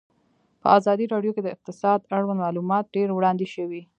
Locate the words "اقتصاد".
1.55-1.99